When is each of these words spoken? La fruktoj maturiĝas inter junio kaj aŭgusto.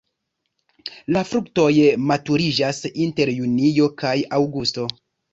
La 1.15 1.21
fruktoj 1.31 1.67
maturiĝas 2.11 2.79
inter 3.07 3.31
junio 3.41 3.91
kaj 4.03 4.15
aŭgusto. 4.39 4.87